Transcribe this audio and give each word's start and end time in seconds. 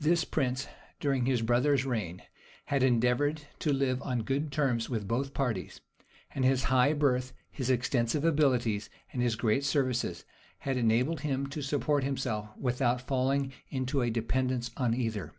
This 0.00 0.24
prince, 0.24 0.66
during 0.98 1.24
his 1.26 1.40
brother's 1.40 1.84
reign, 1.86 2.22
had 2.64 2.82
endeavored 2.82 3.42
to 3.60 3.72
live 3.72 4.02
on 4.02 4.24
good 4.24 4.50
terms 4.50 4.90
with 4.90 5.06
both 5.06 5.34
parties; 5.34 5.80
and 6.34 6.44
his 6.44 6.64
high 6.64 6.94
birth, 6.94 7.32
his 7.48 7.70
extensive 7.70 8.24
abilities, 8.24 8.90
and 9.12 9.22
his 9.22 9.36
great 9.36 9.62
services, 9.62 10.24
had 10.58 10.76
enabled 10.76 11.20
him 11.20 11.46
to 11.46 11.62
support 11.62 12.02
himself 12.02 12.48
without 12.56 13.02
falling 13.02 13.52
into 13.68 14.00
a 14.02 14.10
dependence 14.10 14.72
on 14.76 14.94
either. 14.94 15.32